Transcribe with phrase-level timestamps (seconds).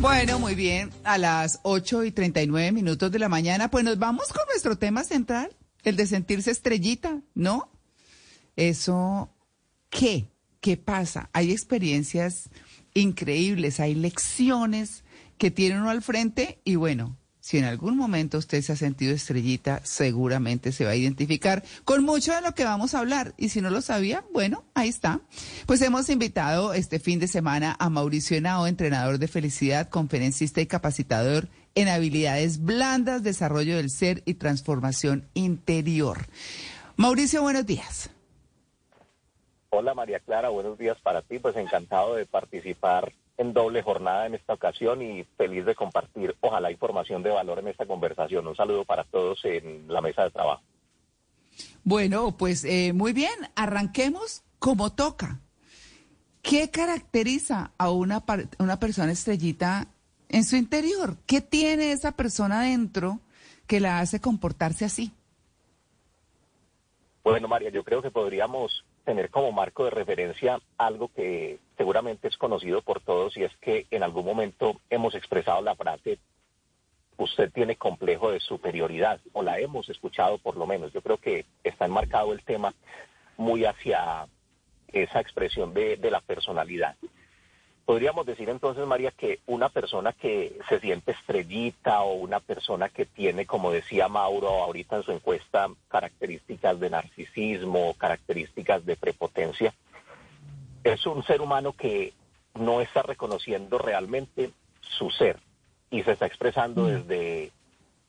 [0.00, 0.90] Bueno, muy bien.
[1.04, 5.04] A las 8 y 39 minutos de la mañana, pues nos vamos con nuestro tema
[5.04, 7.70] central, el de sentirse estrellita, ¿no?
[8.56, 9.32] Eso,
[9.90, 10.28] ¿qué?
[10.60, 11.30] ¿Qué pasa?
[11.32, 12.50] Hay experiencias
[12.94, 15.04] increíbles, hay lecciones
[15.38, 17.16] que tiene uno al frente y bueno,
[17.52, 22.02] si en algún momento usted se ha sentido estrellita, seguramente se va a identificar con
[22.02, 23.34] mucho de lo que vamos a hablar.
[23.36, 25.20] Y si no lo sabía, bueno, ahí está.
[25.66, 30.66] Pues hemos invitado este fin de semana a Mauricio Henao, entrenador de felicidad, conferencista y
[30.66, 36.28] capacitador en habilidades blandas, desarrollo del ser y transformación interior.
[36.96, 38.08] Mauricio, buenos días.
[39.68, 41.38] Hola María Clara, buenos días para ti.
[41.38, 46.70] Pues encantado de participar en doble jornada en esta ocasión y feliz de compartir, ojalá,
[46.70, 48.46] información de valor en esta conversación.
[48.46, 50.62] Un saludo para todos en la mesa de trabajo.
[51.84, 55.40] Bueno, pues eh, muy bien, arranquemos como toca.
[56.42, 58.24] ¿Qué caracteriza a una,
[58.58, 59.86] una persona estrellita
[60.28, 61.16] en su interior?
[61.26, 63.20] ¿Qué tiene esa persona dentro
[63.66, 65.12] que la hace comportarse así?
[67.22, 72.36] Bueno, María, yo creo que podríamos tener como marco de referencia algo que seguramente es
[72.36, 76.18] conocido por todos y es que en algún momento hemos expresado la frase
[77.22, 80.92] usted tiene complejo de superioridad o la hemos escuchado por lo menos.
[80.92, 82.74] Yo creo que está enmarcado el tema
[83.36, 84.26] muy hacia
[84.92, 86.96] esa expresión de, de la personalidad.
[87.92, 93.04] Podríamos decir entonces, María, que una persona que se siente estrellita o una persona que
[93.04, 99.74] tiene, como decía Mauro ahorita en su encuesta, características de narcisismo, características de prepotencia,
[100.82, 102.14] es un ser humano que
[102.54, 105.36] no está reconociendo realmente su ser
[105.90, 107.52] y se está expresando desde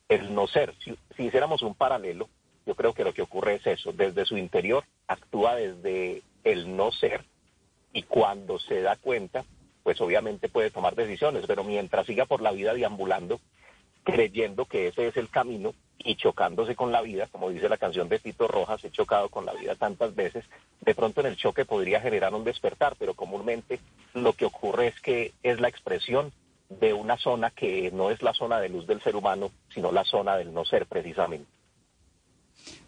[0.08, 0.74] el no ser.
[0.82, 2.30] Si, si hiciéramos un paralelo,
[2.66, 6.94] yo creo que lo que ocurre es eso, desde su interior actúa desde el no
[6.94, 7.26] ser
[7.92, 9.44] y cuando se da cuenta
[9.84, 13.40] pues obviamente puede tomar decisiones, pero mientras siga por la vida deambulando,
[14.04, 18.10] creyendo que ese es el camino y chocándose con la vida, como dice la canción
[18.10, 20.46] de Tito Rojas, he chocado con la vida tantas veces,
[20.82, 23.80] de pronto en el choque podría generar un despertar, pero comúnmente
[24.14, 26.32] lo que ocurre es que es la expresión
[26.70, 30.04] de una zona que no es la zona de luz del ser humano, sino la
[30.04, 31.48] zona del no ser precisamente.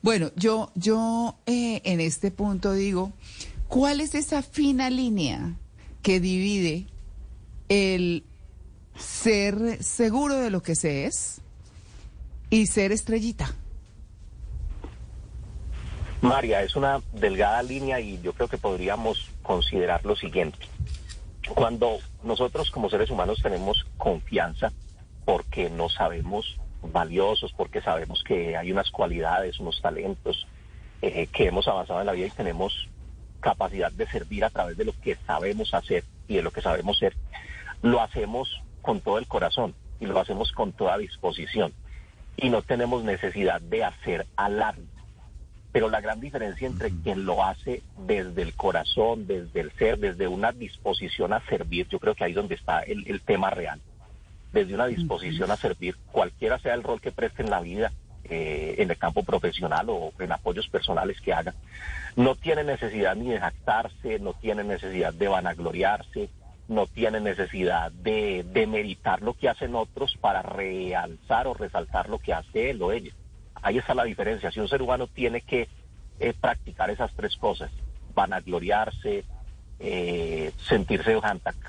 [0.02, 3.12] Bueno, yo, yo eh, en este punto digo,
[3.68, 5.56] ¿cuál es esa fina línea
[6.06, 6.86] que divide
[7.68, 8.24] el
[8.96, 11.42] ser seguro de lo que se es
[12.52, 13.52] y ser estrellita.
[16.22, 20.60] María, es una delgada línea y yo creo que podríamos considerar lo siguiente.
[21.56, 24.72] Cuando nosotros como seres humanos tenemos confianza
[25.26, 30.46] porque nos sabemos valiosos, porque sabemos que hay unas cualidades, unos talentos,
[31.02, 32.90] eh, que hemos avanzado en la vida y tenemos
[33.46, 36.98] capacidad de servir a través de lo que sabemos hacer y de lo que sabemos
[36.98, 37.16] ser,
[37.84, 38.50] lo hacemos
[38.82, 41.72] con todo el corazón y lo hacemos con toda disposición
[42.38, 44.88] y no tenemos necesidad de hacer alarde.
[45.72, 50.28] Pero la gran diferencia entre quien lo hace desde el corazón, desde el ser, desde
[50.28, 53.80] una disposición a servir, yo creo que ahí es donde está el, el tema real.
[54.54, 57.92] Desde una disposición a servir, cualquiera sea el rol que preste en la vida,
[58.30, 61.54] eh, en el campo profesional o en apoyos personales que haga,
[62.16, 66.30] no tiene necesidad ni de jactarse, no tiene necesidad de vanagloriarse,
[66.68, 72.20] no tiene necesidad de, de meritar lo que hacen otros para realzar o resaltar lo
[72.20, 73.12] que hace él o ella.
[73.62, 74.52] Ahí está la diferencia.
[74.52, 75.68] Si un ser humano tiene que
[76.20, 77.70] eh, practicar esas tres cosas,
[78.14, 79.26] vanagloriarse,
[79.80, 81.20] eh, sentirse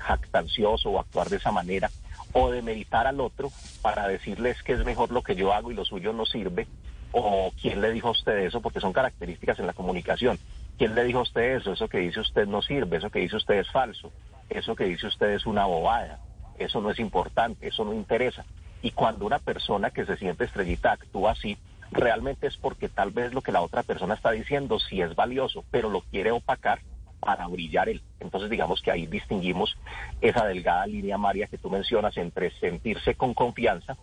[0.07, 1.89] jactancioso o actuar de esa manera,
[2.33, 3.51] o de meditar al otro
[3.81, 6.67] para decirles que es mejor lo que yo hago y lo suyo no sirve,
[7.11, 10.39] o quién le dijo a usted eso, porque son características en la comunicación.
[10.77, 11.71] ¿Quién le dijo a usted eso?
[11.73, 14.11] Eso que dice usted no sirve, eso que dice usted es falso,
[14.49, 16.19] eso que dice usted es una bobada,
[16.59, 18.45] eso no es importante, eso no interesa.
[18.81, 21.57] Y cuando una persona que se siente estrellita actúa así,
[21.91, 25.63] realmente es porque tal vez lo que la otra persona está diciendo sí es valioso,
[25.71, 26.79] pero lo quiere opacar
[27.19, 28.01] para brillar él.
[28.19, 29.75] Entonces digamos que ahí distinguimos
[30.21, 33.97] esa delgada línea, María, que tú mencionas entre sentirse con confianza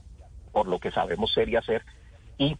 [0.52, 1.82] por lo que sabemos ser y hacer
[2.38, 2.56] y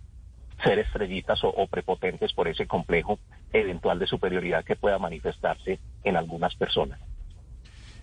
[0.62, 3.18] ser estrellitas o, prepotentes por ese complejo
[3.52, 7.00] eventual de superioridad que pueda manifestarse en algunas personas.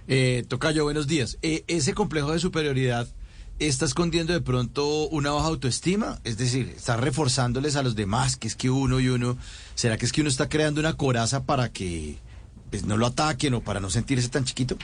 [0.08, 1.38] Eh, Tocayo, buenos días.
[1.42, 3.08] Eh, ese complejo de superioridad
[3.60, 8.48] está escondiendo de pronto una baja autoestima, es decir, está reforzándoles a los demás que
[8.48, 9.38] es que uno y uno,
[9.76, 12.18] ¿será que es que uno está creando una coraza para que
[12.72, 14.78] pues, no lo ataquen o para no sentirse tan chiquito?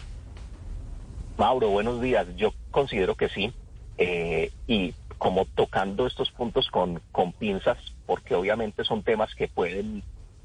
[1.37, 2.27] Mauro, buenos días.
[2.35, 3.53] Yo considero que sí.
[3.97, 10.03] Eh, y como tocando estos puntos con, con pinzas, porque obviamente son temas que pueden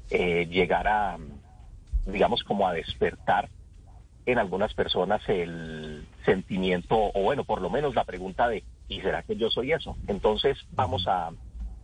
[0.09, 1.17] eh, llegar a,
[2.07, 3.49] digamos, como a despertar
[4.25, 9.21] en algunas personas el sentimiento, o bueno, por lo menos la pregunta de, ¿y será
[9.23, 9.95] que yo soy eso?
[10.07, 11.31] Entonces vamos a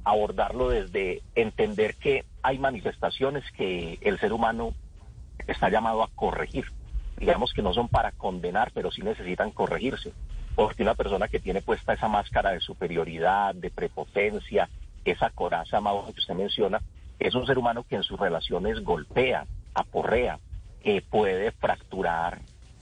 [0.04, 4.74] abordarlo desde entender que hay manifestaciones que el ser humano
[5.52, 6.66] está llamado a corregir.
[7.18, 10.14] Digamos que no son para condenar, pero sí necesitan corregirse.
[10.56, 14.70] Porque una persona que tiene puesta esa máscara de superioridad, de prepotencia,
[15.06, 16.82] esa coraza, Mauro, que usted menciona,
[17.20, 20.40] es un ser humano que en sus relaciones golpea, aporrea,
[20.82, 22.40] que puede fracturar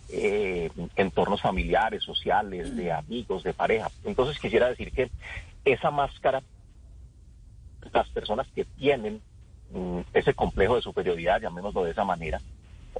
[0.09, 3.89] eh, entornos familiares, sociales, de amigos, de pareja.
[4.05, 5.09] Entonces quisiera decir que
[5.65, 6.41] esa máscara,
[7.91, 9.21] las personas que tienen
[9.71, 12.39] mm, ese complejo de superioridad, llamémoslo de esa manera,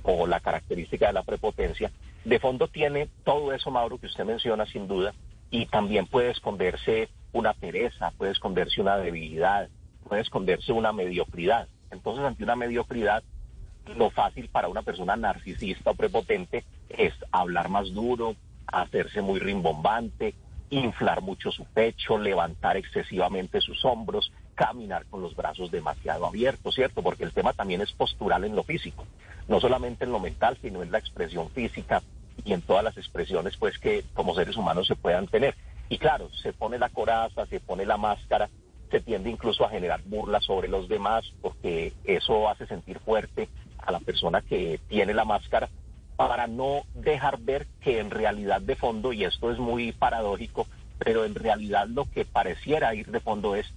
[0.04, 1.92] o la característica de la prepotencia,
[2.24, 5.14] de fondo tiene todo eso, Mauro, que usted menciona sin duda,
[5.50, 9.70] y también puede esconderse una pereza, puede esconderse una debilidad,
[10.08, 11.68] puede esconderse una mediocridad.
[11.92, 13.24] Entonces, ante una mediocridad,
[13.96, 18.36] lo fácil para una persona narcisista o prepotente es hablar más duro,
[18.68, 20.34] hacerse muy rimbombante,
[20.70, 27.04] inflar mucho su pecho, levantar excesivamente sus hombros, caminar con los brazos demasiado abiertos, ¿cierto?
[27.04, 29.06] Porque el tema también es postural en lo físico,
[29.48, 32.01] no solamente en lo mental, sino en la expresión física
[32.44, 35.56] y en todas las expresiones pues que como seres humanos se puedan tener.
[35.89, 38.50] Y claro, se pone la coraza, se pone la máscara,
[38.89, 43.92] se tiende incluso a generar burlas sobre los demás porque eso hace sentir fuerte a
[43.92, 45.69] la persona que tiene la máscara
[46.15, 50.65] para no dejar ver que en realidad de fondo, y esto es muy paradójico,
[50.98, 53.71] pero en realidad lo que pareciera ir de fondo es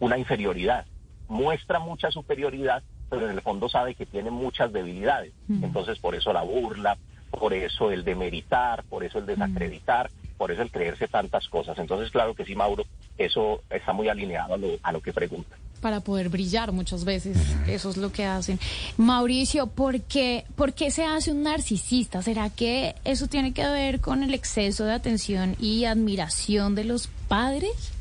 [0.00, 0.86] una inferioridad.
[1.28, 5.32] Muestra mucha superioridad, pero en el fondo sabe que tiene muchas debilidades.
[5.48, 6.96] Entonces por eso la burla,
[7.30, 11.78] por eso el demeritar, por eso el desacreditar, por eso el creerse tantas cosas.
[11.78, 12.84] Entonces claro que sí, Mauro,
[13.18, 17.36] eso está muy alineado a lo, a lo que pregunta para poder brillar muchas veces.
[17.68, 18.58] Eso es lo que hacen.
[18.96, 22.22] Mauricio, ¿por qué, ¿por qué se hace un narcisista?
[22.22, 27.08] ¿Será que eso tiene que ver con el exceso de atención y admiración de los
[27.28, 27.92] padres?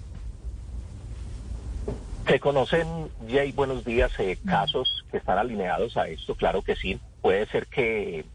[2.27, 2.87] Se conocen,
[3.29, 6.99] Jay, buenos días, eh, casos que están alineados a esto, claro que sí.
[7.21, 8.25] Puede ser que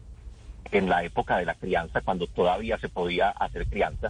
[0.71, 4.09] en la época de la crianza, cuando todavía se podía hacer crianza,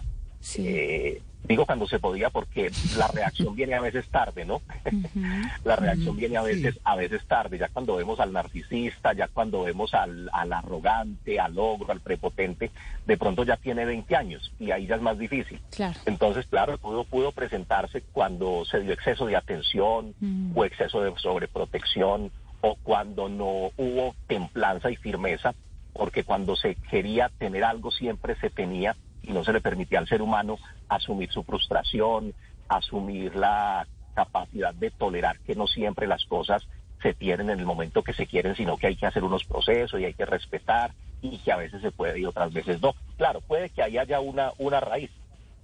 [0.58, 4.62] eh, Digo cuando se podía porque la reacción viene a veces tarde, ¿no?
[5.64, 9.62] la reacción viene a veces, a veces tarde, ya cuando vemos al narcisista, ya cuando
[9.62, 12.70] vemos al, al arrogante, al ogro, al prepotente,
[13.06, 15.60] de pronto ya tiene 20 años y ahí ya es más difícil.
[16.06, 20.14] Entonces, claro, pudo, pudo presentarse cuando se dio exceso de atención
[20.54, 22.30] o exceso de sobreprotección
[22.60, 25.54] o cuando no hubo templanza y firmeza,
[25.92, 30.08] porque cuando se quería tener algo siempre se tenía y no se le permitía al
[30.08, 30.58] ser humano
[30.88, 32.34] asumir su frustración,
[32.68, 36.66] asumir la capacidad de tolerar que no siempre las cosas
[37.02, 40.00] se tienen en el momento que se quieren, sino que hay que hacer unos procesos
[40.00, 42.94] y hay que respetar y que a veces se puede y otras veces no.
[43.16, 45.10] Claro, puede que ahí haya una, una raíz.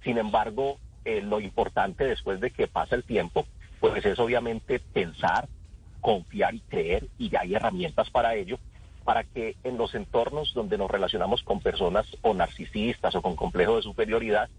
[0.03, 3.45] Sin embargo, eh, lo importante después de que pasa el tiempo,
[3.79, 5.47] pues es obviamente pensar,
[6.01, 8.57] confiar y creer y ya hay herramientas para ello
[9.03, 13.77] para que en los entornos donde nos relacionamos con personas o narcisistas o con complejo
[13.77, 14.49] de superioridad,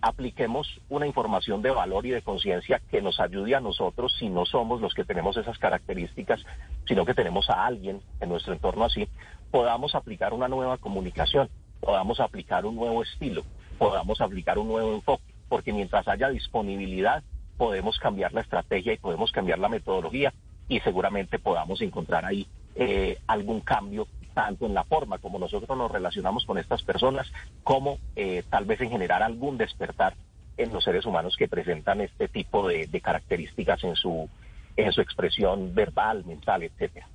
[0.00, 4.46] apliquemos una información de valor y de conciencia que nos ayude a nosotros si no
[4.46, 6.40] somos los que tenemos esas características,
[6.86, 9.08] sino que tenemos a alguien en nuestro entorno así,
[9.50, 11.48] podamos aplicar una nueva comunicación,
[11.80, 13.42] podamos aplicar un nuevo estilo,
[13.78, 17.22] podamos aplicar un nuevo enfoque, porque mientras haya disponibilidad
[17.56, 20.32] podemos cambiar la estrategia y podemos cambiar la metodología
[20.68, 22.46] y seguramente podamos encontrar ahí
[22.80, 27.26] eh, algún cambio tanto en la forma como nosotros nos relacionamos con estas personas,
[27.64, 30.14] como eh, tal vez en generar algún despertar
[30.56, 34.28] en los seres humanos que presentan este tipo de, características en su,
[34.76, 37.08] en su expresión verbal, mental, etcétera.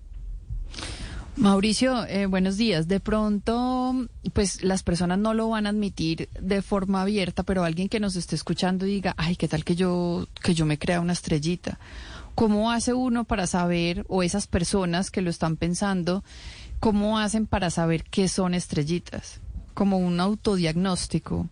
[1.38, 2.90] Mauricio, eh, buenos días.
[2.90, 3.96] De pronto,
[4.34, 8.18] pues las personas no lo van a admitir de forma abierta, pero alguien que nos
[8.18, 11.80] esté escuchando diga, ay, qué tal que yo, que yo me crea una estrellita.
[12.36, 16.24] ¿Cómo hace uno para saber, o esas personas que lo están pensando,
[16.80, 19.40] cómo hacen para saber qué son estrellitas?
[19.76, 21.48] Como un autodiagnóstico.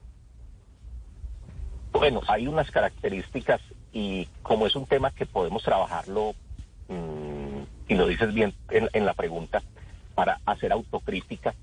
[1.92, 3.62] Bueno, hay unas características
[3.94, 6.34] y como es un tema que podemos trabajarlo,
[6.88, 9.62] mm, y lo dices bien en, la pregunta,
[10.16, 11.54] para hacer autocrítica,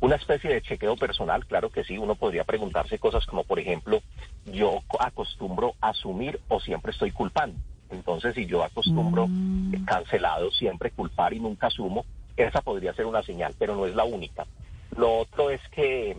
[0.00, 4.02] una especie de chequeo personal, claro que sí, uno podría preguntarse cosas como, por ejemplo,
[4.46, 7.56] yo acostumbro a asumir o siempre estoy culpando.
[7.92, 9.84] Entonces, si yo acostumbro mm.
[9.84, 12.04] cancelado siempre culpar y nunca asumo,
[12.36, 14.46] esa podría ser una señal, pero no es la única.
[14.96, 16.16] Lo otro es que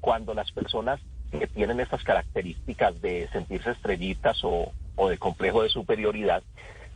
[0.00, 4.72] cuando las personas que tienen estas características de sentirse estrellitas o,
[5.08, 6.42] de complejo de superioridad,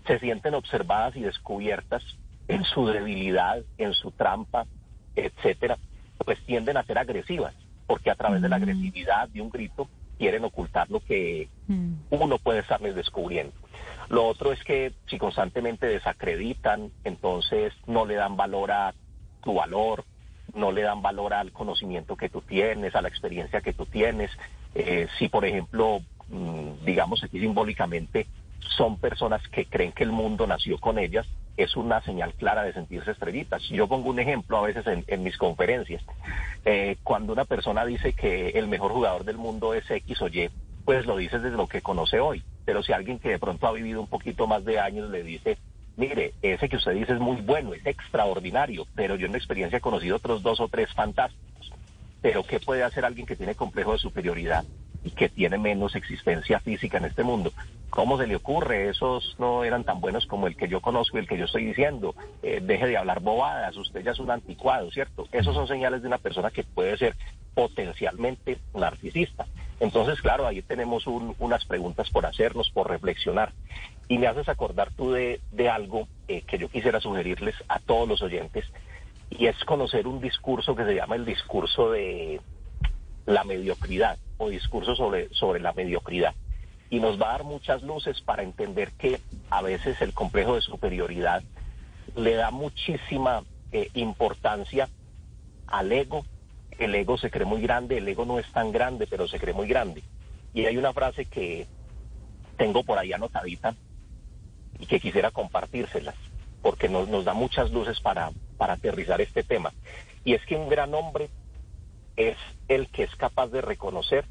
[0.07, 2.03] se sienten observadas y descubiertas
[2.49, 4.67] en su debilidad, en su trampa,
[5.15, 5.79] etcétera,
[6.25, 7.55] pues tienden a ser agresivas,
[7.87, 11.49] porque a través de la agresividad, de un grito, quieren ocultar lo que
[12.11, 13.53] uno puede estarles descubriendo.
[14.11, 18.93] Lo otro es que si constantemente desacreditan, entonces no le dan valor a
[19.41, 20.05] tu valor,
[20.53, 24.33] no le dan valor al conocimiento que tú tienes, a la experiencia que tú tienes.
[24.75, 28.27] Eh, si, por ejemplo, mm, digamos aquí simbólicamente,
[28.77, 32.73] son personas que creen que el mundo nació con ellas, es una señal clara de
[32.73, 33.63] sentirse estrellitas.
[33.69, 36.03] Yo pongo un ejemplo a veces en, mis conferencias.
[36.65, 40.51] Eh, cuando una persona dice que el mejor jugador del mundo es X o Y,
[40.85, 42.43] pues lo dice desde lo que conoce hoy.
[42.65, 45.59] Pero si alguien que de pronto ha vivido un poquito más de años le dice,
[45.97, 49.79] mire, ese que usted dice es muy bueno, es extraordinario, pero yo en mi experiencia
[49.79, 51.73] he conocido otros dos o tres fantásticos.
[52.21, 54.65] Pero ¿qué puede hacer alguien que tiene complejo de superioridad
[55.03, 57.53] y que tiene menos existencia física en este mundo?
[57.91, 58.89] ¿Cómo se le ocurre?
[58.89, 61.65] Esos no eran tan buenos como el que yo conozco y el que yo estoy
[61.65, 62.15] diciendo.
[62.43, 65.27] Eh, deje de hablar bobadas, usted ya es un anticuado, ¿cierto?
[65.33, 67.17] Esos son señales de una persona que puede ser
[67.53, 69.47] potencialmente narcisista.
[69.81, 73.53] Entonces, claro, ahí tenemos unas preguntas por hacernos, por reflexionar.
[74.09, 78.23] Y me haces acordar tú de, algo eh, que yo quisiera sugerirles a todos los
[78.23, 78.67] oyentes,
[79.31, 82.41] y es conocer un discurso que se llama el discurso de
[83.27, 86.35] la mediocridad o discurso sobre, sobre la mediocridad.
[86.91, 90.61] Y nos va a dar muchas luces para entender que a veces el complejo de
[90.61, 91.43] superioridad
[92.17, 94.89] le da muchísima eh, importancia
[95.69, 96.25] al ego.
[96.81, 99.55] El ego se cree muy grande, el ego no es tan grande, pero se cree
[99.55, 100.03] muy grande.
[100.55, 101.67] Y hay una frase que
[102.57, 103.77] tengo por ahí anotadita
[104.79, 106.15] y que quisiera compartírselas,
[106.63, 109.75] porque nos, da muchas luces para, para aterrizar este tema.
[110.25, 111.29] Y es que un gran hombre
[112.17, 114.25] es el que es capaz de reconocer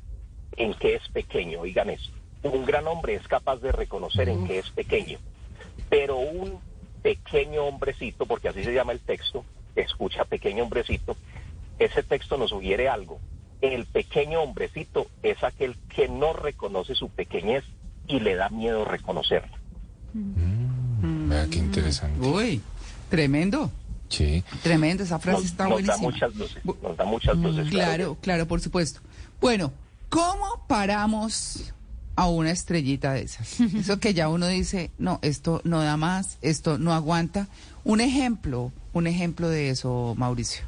[0.57, 2.11] en qué es pequeño, oigan eso.
[2.41, 5.19] Un gran hombre es capaz de reconocer en qué es pequeño,
[5.87, 6.59] pero un
[7.03, 11.15] pequeño hombrecito, porque así se llama el texto, escucha pequeño hombrecito,
[11.79, 13.19] ese texto nos sugiere algo.
[13.61, 17.63] El pequeño hombrecito es aquel que no reconoce su pequeñez
[18.07, 19.57] y le da miedo reconocerla.
[20.13, 22.25] Mm, vea qué interesante.
[22.25, 22.61] Uy,
[23.09, 23.71] tremendo.
[24.09, 24.43] Sí.
[24.63, 25.97] Tremendo, esa frase está nos buenísima.
[25.97, 27.69] Da muchas luces, nos da muchas luces.
[27.69, 29.01] Claro, claro, por supuesto.
[29.39, 29.71] Bueno,
[30.09, 31.73] ¿cómo paramos
[32.15, 33.59] a una estrellita de esas?
[33.75, 37.47] Eso que ya uno dice, no, esto no da más, esto no aguanta.
[37.83, 40.63] Un ejemplo, un ejemplo de eso, Mauricio.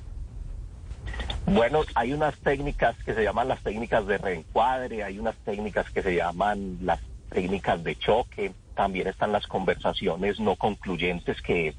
[1.45, 6.01] Bueno, hay unas técnicas que se llaman las técnicas de reencuadre, hay unas técnicas que
[6.01, 11.75] se llaman las técnicas de choque, también están las conversaciones no concluyentes, que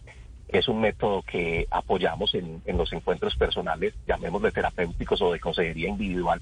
[0.49, 6.41] es un método que apoyamos en, los encuentros personales, llamémosle terapéuticos o de consejería individual,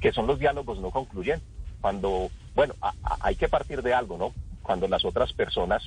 [0.00, 1.48] que son los diálogos no concluyentes.
[1.80, 2.74] Cuando, bueno,
[3.20, 4.32] hay que partir de algo, ¿no?
[4.62, 5.82] Cuando las otras personas,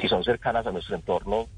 [0.00, 1.48] si son cercanas a nuestro entorno,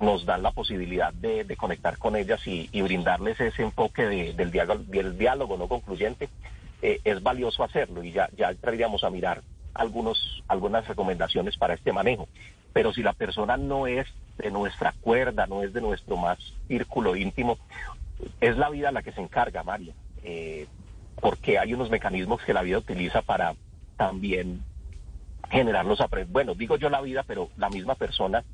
[0.00, 5.18] nos dan la posibilidad de, conectar con ellas y, brindarles ese enfoque del, diálogo, del
[5.18, 6.28] diálogo no concluyente,
[6.82, 9.42] eh, es valioso hacerlo y ya, ya entraríamos a mirar
[9.74, 12.28] algunos, algunas recomendaciones para este manejo.
[12.72, 14.06] Pero si la persona no es
[14.38, 17.58] de nuestra cuerda, no es de nuestro más círculo íntimo,
[18.40, 19.92] es la vida la que se encarga, María,
[20.24, 20.66] eh,
[21.20, 23.54] porque hay unos mecanismos que la vida utiliza para
[23.96, 24.62] también
[25.50, 28.44] generar los Bueno, digo yo la vida, pero la misma persona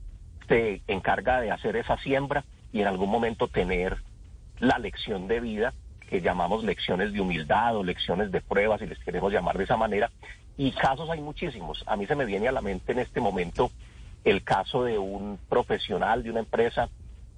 [0.49, 3.99] se encarga de hacer esa siembra y en algún momento tener
[4.59, 5.75] la lección de vida
[6.09, 9.77] que llamamos lecciones de humildad o lecciones de pruebas, si les queremos llamar de esa
[9.77, 10.11] manera.
[10.57, 11.83] Y casos hay muchísimos.
[11.87, 13.71] A mí se me viene a la mente en este momento
[14.25, 16.89] el caso de un profesional de una empresa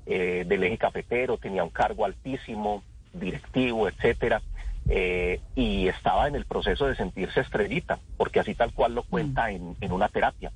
[0.07, 4.41] eh, del eje cafetero, tenía un cargo altísimo, directivo, etcétera,
[4.89, 9.51] eh, y estaba en el proceso de sentirse estrellita, porque así tal cual lo cuenta
[9.51, 10.51] en, en una terapia.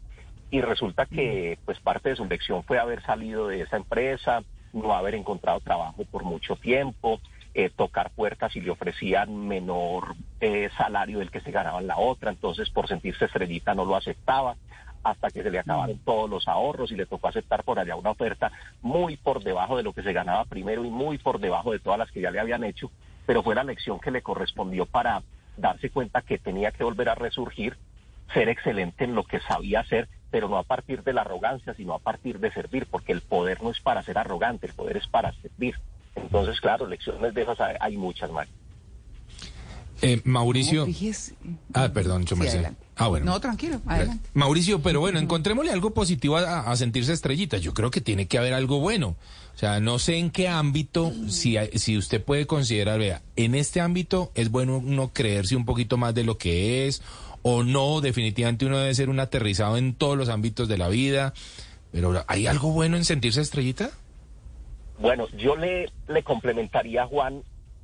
[0.52, 4.42] Y resulta que pues parte de su lección fue haber salido de esa empresa,
[4.74, 7.22] no haber encontrado trabajo por mucho tiempo,
[7.54, 11.96] eh, tocar puertas y le ofrecían menor eh, salario del que se ganaba en la
[11.96, 14.56] otra, entonces por sentirse estrellita no lo aceptaba
[15.02, 18.10] hasta que se le acabaron todos los ahorros y le tocó aceptar por allá una
[18.10, 21.78] oferta muy por debajo de lo que se ganaba primero y muy por debajo de
[21.78, 22.90] todas las que ya le habían hecho,
[23.24, 25.22] pero fue la lección que le correspondió para
[25.56, 27.78] darse cuenta que tenía que volver a resurgir,
[28.34, 31.92] ser excelente en lo que sabía hacer, pero no a partir de la arrogancia, sino
[31.92, 35.06] a partir de servir, porque el poder no es para ser arrogante, el poder es
[35.06, 35.76] para servir.
[36.16, 38.48] Entonces, claro, lecciones de esas hay muchas más.
[40.00, 40.86] Eh, Mauricio.
[41.74, 42.34] Ah, perdón, yo
[42.96, 43.26] Ah, bueno.
[43.26, 44.28] No, tranquilo, adelante.
[44.34, 47.58] Mauricio, pero bueno, encontrémosle algo positivo a, sentirse estrellita.
[47.58, 49.16] Yo creo que tiene que haber algo bueno.
[49.54, 53.80] O sea, no sé en qué ámbito, si, si usted puede considerar, vea, en este
[53.80, 57.02] ámbito es bueno uno creerse un poquito más de lo que es,
[57.42, 61.34] o no, definitivamente uno debe ser un aterrizado en todos los ámbitos de la vida.
[61.90, 63.90] Pero ¿hay algo bueno en sentirse estrellita?
[64.98, 67.42] Bueno, yo le, le complementaría, Juan,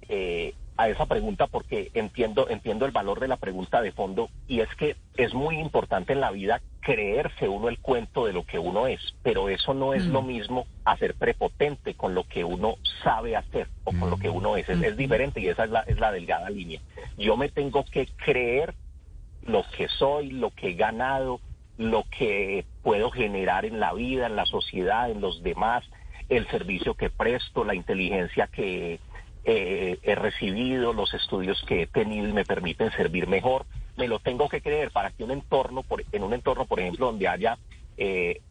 [0.08, 4.60] eh, a esa pregunta porque entiendo, entiendo el valor de la pregunta de fondo y
[4.60, 8.60] es que es muy importante en la vida creerse uno el cuento de lo que
[8.60, 13.34] uno es, pero eso no es lo mismo hacer prepotente con lo que uno sabe
[13.34, 14.68] hacer o con lo que uno es.
[14.68, 16.80] Es, es diferente y esa es la, es la delgada línea.
[17.18, 18.74] Yo me tengo que creer
[19.48, 21.40] lo que soy, lo que he ganado,
[21.76, 25.84] lo que puedo generar en la vida, en la sociedad, en los demás,
[26.28, 29.00] el servicio que presto, la inteligencia que
[29.44, 33.64] eh, he recibido, los estudios que he tenido y me permiten servir mejor.
[33.96, 37.06] Me lo tengo que creer para que un entorno, por, en un entorno, por ejemplo,
[37.06, 37.56] donde haya,
[37.96, 38.42] eh,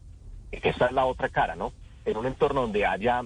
[0.50, 1.72] esta es la otra cara, ¿no?
[2.04, 3.22] En un entorno donde haya,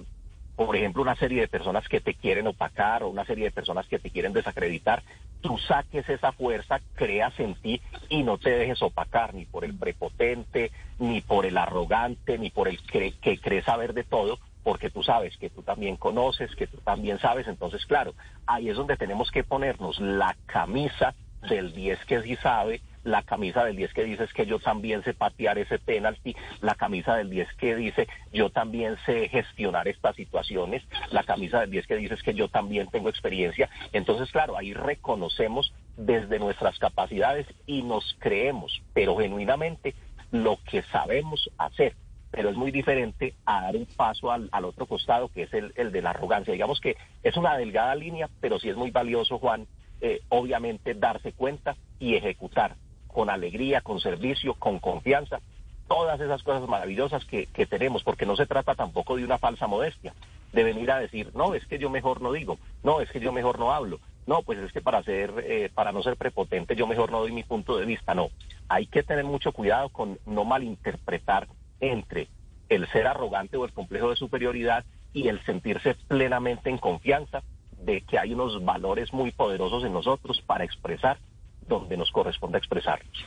[0.55, 3.87] por ejemplo, una serie de personas que te quieren opacar o una serie de personas
[3.87, 5.03] que te quieren desacreditar,
[5.41, 9.77] tú saques esa fuerza, creas en ti y no te dejes opacar ni por el
[9.77, 14.89] prepotente, ni por el arrogante, ni por el que, que cree saber de todo, porque
[14.89, 18.13] tú sabes que tú también conoces, que tú también sabes, entonces claro,
[18.45, 21.13] ahí es donde tenemos que ponernos la camisa
[21.49, 25.03] del 10 que sí sabe, la camisa del 10 que dice es que yo también
[25.03, 30.15] sé patear ese penalti, la camisa del 10 que dice yo también sé gestionar estas
[30.15, 33.69] situaciones, la camisa del 10 que dice es que yo también tengo experiencia.
[33.91, 39.95] Entonces, claro, ahí reconocemos desde nuestras capacidades y nos creemos, pero genuinamente,
[40.31, 41.95] lo que sabemos hacer
[42.31, 45.71] pero es muy diferente a dar un paso al, al otro costado, que es el,
[45.75, 46.51] el, de la arrogancia.
[46.51, 49.67] Digamos que es una delgada línea, pero sí es muy valioso, Juan,
[50.01, 52.75] eh, obviamente darse cuenta y ejecutar
[53.13, 55.39] con alegría, con servicio, con confianza,
[55.87, 59.67] todas esas cosas maravillosas que, que tenemos, porque no se trata tampoco de una falsa
[59.67, 60.13] modestia,
[60.51, 63.31] de venir a decir, no, es que yo mejor no digo, no, es que yo
[63.31, 66.87] mejor no hablo, no, pues es que para ser, eh, para no ser prepotente, yo
[66.87, 68.29] mejor no doy mi punto de vista, no.
[68.69, 71.47] Hay que tener mucho cuidado con no malinterpretar
[71.79, 72.27] entre
[72.69, 77.43] el ser arrogante o el complejo de superioridad y el sentirse plenamente en confianza
[77.77, 81.17] de que hay unos valores muy poderosos en nosotros para expresar
[81.67, 83.25] donde nos corresponde expresarlos.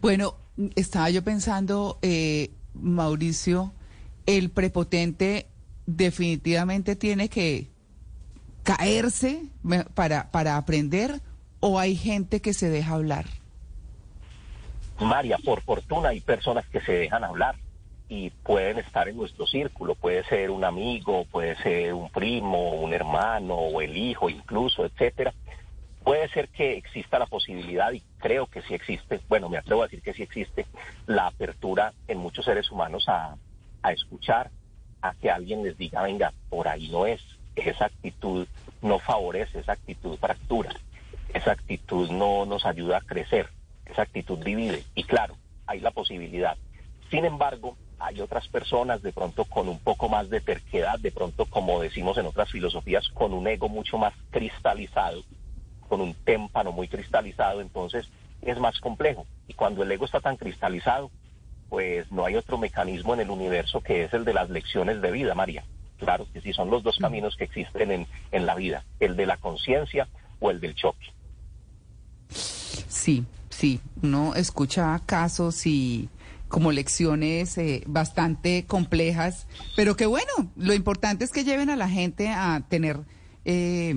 [0.00, 0.34] Bueno,
[0.74, 3.72] estaba yo pensando, eh, Mauricio,
[4.26, 5.46] el prepotente
[5.86, 7.68] definitivamente tiene que
[8.62, 9.42] caerse
[9.94, 11.20] para, para aprender
[11.60, 13.26] o hay gente que se deja hablar.
[15.00, 17.56] María, por fortuna hay personas que se dejan hablar
[18.08, 19.94] y pueden estar en nuestro círculo.
[19.94, 25.34] Puede ser un amigo, puede ser un primo, un hermano o el hijo incluso, etcétera.
[26.06, 29.86] Puede ser que exista la posibilidad, y creo que sí existe, bueno, me atrevo a
[29.86, 30.64] decir que sí existe,
[31.08, 33.34] la apertura en muchos seres humanos a,
[33.82, 34.52] a escuchar,
[35.02, 37.20] a que alguien les diga, venga, por ahí no es,
[37.56, 38.46] esa actitud
[38.82, 40.70] no favorece, esa actitud fractura,
[41.34, 43.48] esa actitud no nos ayuda a crecer
[43.84, 44.84] esa actitud divide.
[44.94, 46.56] Y claro, hay la posibilidad.
[47.10, 51.46] Sin embargo, hay otras personas de pronto con un poco más de terquedad, de pronto,
[51.46, 55.24] como decimos en otras filosofías, con un ego mucho más cristalizado,
[55.86, 58.08] con un témpano muy cristalizado, entonces
[58.42, 59.26] es más complejo.
[59.48, 61.10] Y cuando el ego está tan cristalizado,
[61.68, 65.10] pues no hay otro mecanismo en el universo que es el de las lecciones de
[65.10, 65.64] vida, María.
[65.98, 69.26] Claro que sí, son los dos caminos que existen en, en la vida, el de
[69.26, 70.08] la conciencia
[70.40, 71.06] o el del choque.
[72.28, 76.08] Sí, sí, uno escucha casos y
[76.48, 81.88] como lecciones eh, bastante complejas, pero que bueno, lo importante es que lleven a la
[81.88, 83.00] gente a tener,
[83.44, 83.94] eh,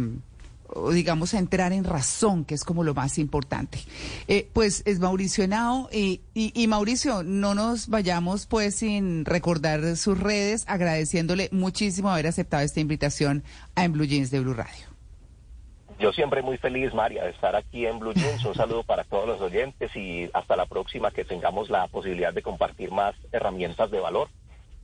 [0.93, 3.79] digamos, a entrar en razón, que es como lo más importante.
[4.27, 9.95] Eh, pues es Mauricio Henao y, y, y, Mauricio, no nos vayamos pues sin recordar
[9.97, 13.43] sus redes, agradeciéndole muchísimo haber aceptado esta invitación
[13.75, 14.88] a En Blue Jeans de Blue Radio.
[15.99, 18.45] Yo siempre muy feliz, María, de estar aquí en Blue Jeans.
[18.45, 22.41] Un saludo para todos los oyentes y hasta la próxima que tengamos la posibilidad de
[22.41, 24.29] compartir más herramientas de valor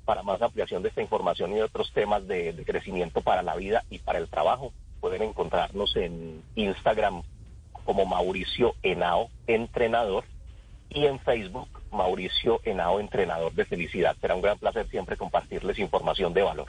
[0.04, 4.00] para más ampliación de esta información y otros temas de crecimiento para la vida y
[4.00, 4.74] para el trabajo.
[5.06, 7.22] Pueden encontrarnos en Instagram
[7.86, 10.24] como Mauricio Henao Entrenador
[10.89, 14.15] y en Facebook Mauricio Henao Entrenador de Felicidad.
[14.20, 16.65] Será un gran placer siempre compartirles información de valor.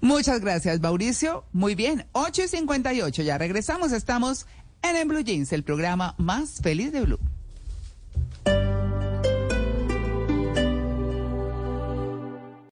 [0.00, 1.42] Muchas gracias, Mauricio.
[1.52, 3.22] Muy bien, 8 y 58.
[3.22, 3.90] Ya regresamos.
[3.90, 4.46] Estamos
[4.82, 7.18] en, en Blue Jeans, el programa más feliz de Blue.